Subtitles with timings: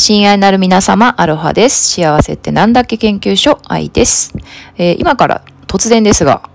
[0.00, 1.94] 親愛なる皆様、アロハです。
[1.94, 4.32] 幸せってなんだっけ研究所、愛です。
[4.76, 6.48] えー、今から突然ですが、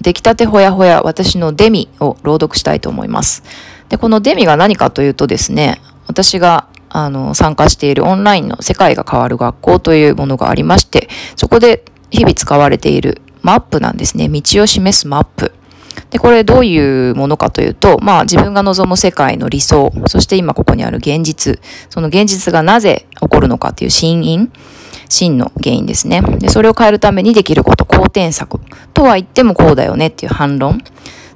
[0.00, 3.44] 出来たてほやほや私のデミを朗読したいと思います。
[3.88, 14.28] で、このデミが何かというとですね、私があの参加しているオンラインの世界が変わる学校というものがありまして、そこで日々使われているマップなんですね。
[14.28, 15.52] 道を示すマップ。
[16.10, 21.60] で、これどういうものかというと、まあ自分が望む世界の理想、そして今ここにある現実、
[21.90, 24.52] その現実がなぜ起こるのかっていう真因、
[25.08, 26.20] 真の原因ですね。
[26.20, 28.60] で、それを変えるためにできること、好転策。
[28.94, 30.82] とは言ってもこうだよねっていう反論。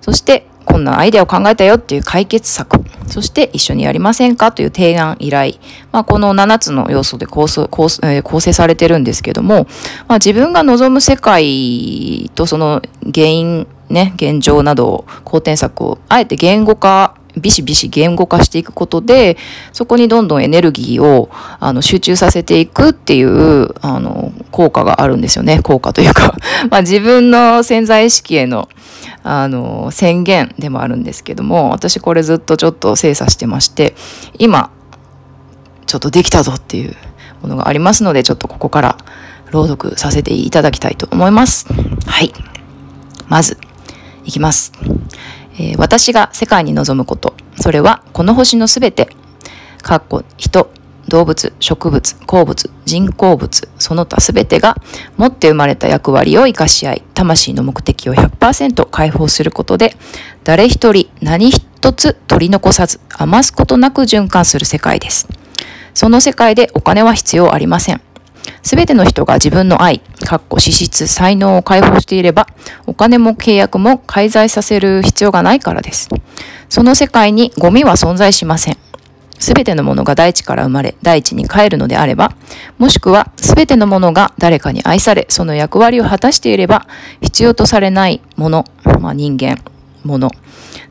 [0.00, 2.80] そして、こんなアイデアを考えたよっていう解決策。
[3.06, 5.54] そして一緒にやりませんかという提案、依頼。
[5.90, 9.66] まあ、この7つの要素で構成構成構成されてるんですけども、
[10.08, 12.80] まあ、自分が望む世界とその
[13.12, 19.36] 原因、ね、現状などを、好転策をあえて言語化ビシビシ言語化していくことで、
[19.72, 25.60] そこにどんどんエネルギーをあの集中させていくっていうあの効果があるんですよね。
[25.62, 26.36] 効果というか
[26.70, 28.68] まあ自分の潜在意識への
[29.22, 33.94] あの宣言でもあるんですけども、私これずっとちょっと精査してまして、
[34.38, 34.70] 今、
[35.86, 36.96] ちょっとできたぞっていう
[37.42, 38.98] ものがありますので、ちょっとここから
[39.50, 41.66] 朗読させていただきたいと思います。
[42.06, 42.32] はい。
[43.28, 43.58] まず、
[44.24, 44.72] いきます。
[45.58, 49.08] えー、私が世界に望むこと、それはこの星のすべて、
[49.82, 50.70] かっこ人、
[51.08, 54.76] 動物、植物、鉱物、人工物、その他すべてが
[55.16, 59.96] 持って生まれた役割を生かし合い、魂の目的を100%解放することで、
[60.44, 65.28] 誰一人何一つ取り残さず、余すことなく循環する世界です。
[65.94, 68.00] その世界でお金は必要ありません。
[68.62, 72.46] すべての人が自分の愛、かっこ資質、才能を解放していれば、
[72.86, 76.08] お金も契約も介在させる必要がないからです。
[76.68, 78.78] その世界にゴミは存在しません。
[79.38, 82.32] すべてのものが大地から生まれ、大地に帰るのであれば、
[82.78, 86.86] もしくはすべてのものが誰かに愛され、その役割を果たしていれば、
[87.20, 88.64] 必要とされないもの、
[89.00, 89.58] まあ、人間、
[90.04, 90.30] もの、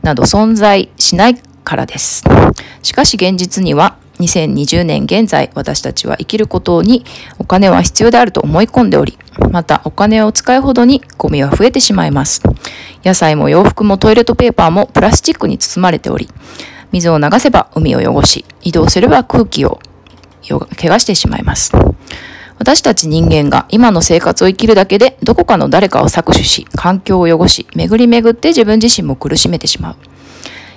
[0.02, 2.24] など存在しないからです。
[2.82, 7.04] しかし現実には、2020年現在、私たちは生きることに
[7.38, 9.18] お金は必要であると思い込んでおり、
[9.50, 12.42] またお金を使うほどにゴミは増えてしまいます。
[13.04, 16.28] 野菜も洋服もトイレットペーパーもプラスチックに包まれており、
[16.92, 19.80] 水を流せば海を汚し、移動すれば空気を
[20.76, 21.72] 怪我してしまいます。
[22.58, 29.96] 私たち人間が今の生活を生きるだけでどこかの誰かを搾取し、環境を汚し、巡り巡って自分自身も苦しめてしまう。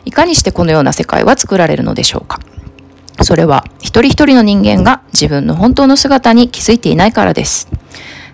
[0.05, 2.39] いかにしてこのような世界は作られるのでしょうか
[3.23, 7.69] それは一人一人の人間が自分の本当の姿に気づいていないからです。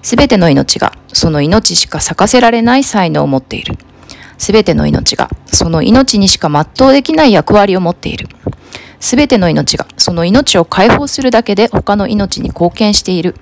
[0.01, 3.77] すべての命がその命しか咲かせられない才能を持っている。
[4.37, 8.27] すべての命がその命にしか全うできない役割を持っている。
[8.99, 13.35] すべての命がその命を解放するだけで他の命に貢献している。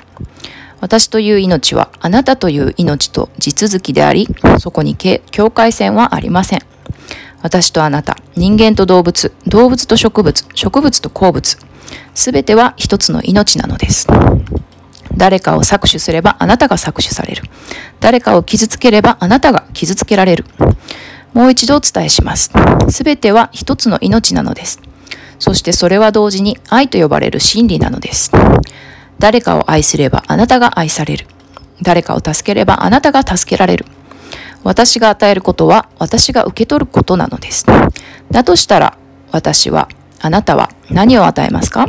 [0.81, 4.28] 私という命はあなたという命と地続きであり、
[4.59, 6.62] そこに境界線はありません。
[7.42, 11.58] 私とあなた、人間と動物、動物と植物、植物と鉱物、
[12.14, 14.08] すべては一つの命なのです。
[15.18, 17.44] 誰かを搾取すればあなたが搾取される。
[18.00, 20.46] 誰かを傷つければあなたが傷つけられる。
[21.34, 22.52] もう一度お伝えします。
[22.90, 24.81] すべては一つの命なのです。
[25.40, 28.31] そしてそれは同時に愛と呼ばれる真理なのです。
[29.19, 31.28] 誰かを愛すればあなたが愛される。
[31.81, 33.86] 誰かを助ければあなたが助けられる。
[34.64, 37.66] 私が与えることは私が受け取ることなのです。
[38.31, 38.98] だとしたら
[39.31, 39.88] 私は、
[40.19, 41.86] あなたは何を与えますか？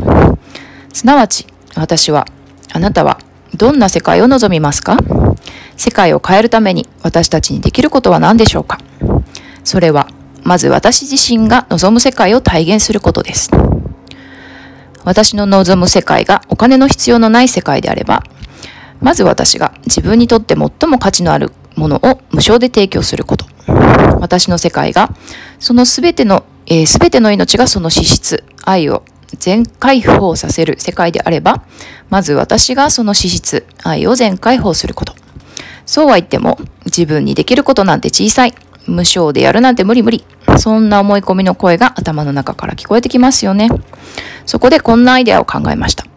[0.93, 2.27] すなわち私は、
[2.73, 3.19] あなたは
[3.57, 4.97] どんな世界を望みますか？
[5.77, 8.79] 世界を変えるために私たちにできることは何でしょうか？
[9.65, 10.09] それは、
[10.43, 13.51] まず私自身が望む世界を体現することです。
[15.05, 18.23] 私の望む世界がお金の必要のない世界であれば、
[19.01, 23.47] まず私が自分にとって最も価値のあるものを無償で提供すること。
[24.21, 25.11] 私の世界が、
[25.59, 29.03] そのすべての、す、えー、べ、ての命がその資質、愛を
[29.39, 31.63] 全解放させる世界であれば、
[32.09, 35.15] まず私がその資質、愛を全解放すること。
[35.87, 38.55] そうは言っても、自分にできることなんて小さい。
[38.87, 40.25] 無償でやるなんて無理無理。
[40.59, 43.69] そんな思い込みの声が頭の中から聞こえてきますよね。
[44.47, 46.10] そこでこんなアイデアを考えました。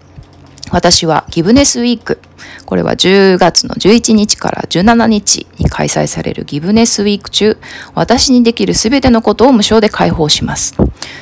[0.74, 2.20] 私はギブネスウィーク。
[2.66, 7.60] これは10月の11日から17日に開催されるギブネスウィーク中、
[7.94, 10.75] 私にできるすべてのことを無償で解放します。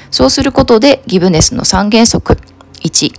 [0.09, 2.37] そうすることでギブネスの3原則。
[2.81, 3.13] 1、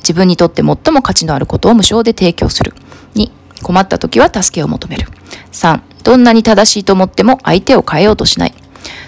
[0.00, 2.74] 自分にとって最も価値のあることを無償で提供する。
[3.14, 3.30] 2、
[3.62, 5.08] 困った時は助けを求める。
[5.50, 8.54] 3、どんなに正しいと思っても相手を変えようとしない。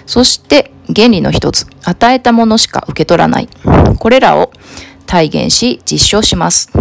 [0.07, 3.49] そして原理の一つ、与えたものしか受け取らない。
[3.99, 4.51] これらを
[5.13, 6.71] 体現し実証します。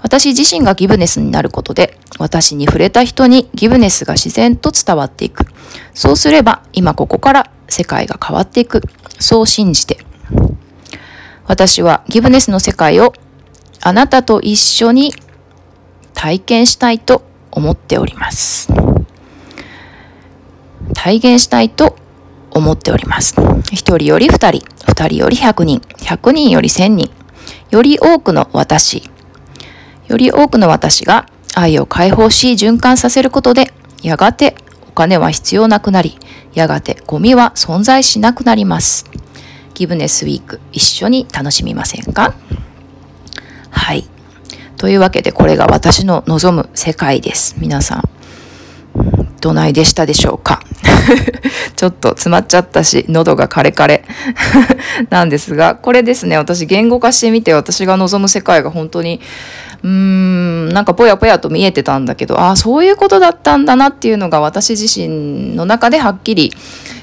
[0.00, 5.44] 私自身がギブネスになることで、私に触れた人にギブネスが自然と伝わっていく。
[5.92, 8.80] そうすれば、今ここから世界が変わっていく。
[9.18, 9.98] そう信じて。
[11.48, 13.12] 私はギブネスの世界を
[13.82, 15.12] あなたと一緒に
[16.12, 18.68] 体験したいと思っております。
[20.94, 21.96] 体現したいと
[22.52, 23.34] 思っております。
[23.72, 27.10] 一人より二人、二人より百人、百人より千人、
[27.70, 29.10] より多くの私、
[30.08, 34.54] より多くの私が愛を解放し循環させることで、やがて
[34.88, 36.18] お金は必要なくなり、
[36.52, 39.06] やがてゴミは存在しなくなります。
[39.74, 42.34] ギブネスウィーク一緒に楽しみませんか？
[43.70, 44.04] はい。
[44.76, 47.56] というわけでこれが私の望む世界です。
[47.58, 48.02] 皆さん、
[49.40, 50.60] どないでしたでしょうか？
[51.76, 54.04] ちょっと詰まっちゃったし、喉がカレカレ
[55.10, 59.20] なんですが、これですね、私言語化してみて私が望む世界が本当に、
[59.82, 66.52] うーん、なんかぽやぽやと見えてたんだけど、ああ、そういうことだったんだなっていうのが私自身の中ではっきり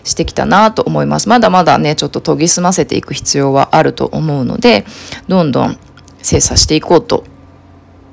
[0.03, 1.29] してきたなと思います。
[1.29, 4.85] まだまだね、ちょっと研ぎ澄ませていく必要はあると思うので、
[5.27, 5.77] どんどん
[6.21, 7.23] 精査していこうと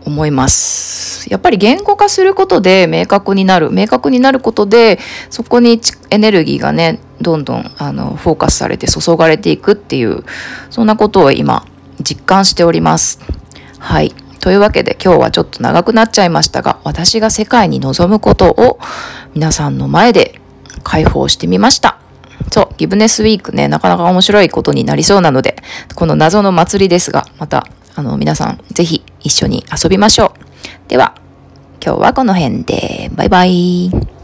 [0.05, 1.08] 思います。
[1.29, 3.71] やっぱり言語化することで明確になる。
[3.71, 4.99] 明確になることで、
[5.31, 5.81] そこに
[6.11, 10.25] エネルギーがね、どんどんあのフォーカスされて注がれていくっていう、
[10.71, 11.67] そんなことを今
[12.03, 13.21] 実感しております。
[13.79, 14.15] はい。
[14.41, 18.79] というわけで今日はちょっと長くなっちゃいましたが、私が世界に望むことを
[19.35, 20.41] 皆さんの前で
[20.85, 21.99] 解放してみました。
[22.51, 25.57] そう、ギブネスウィークね、なかなか面白いことになりそうなので、
[25.95, 30.48] この謎の祭りですが、また、あの、皆さん、ぜひ一緒に遊びましょう。
[30.89, 31.15] では、
[31.85, 34.18] 今日はこの辺で、バイバイ。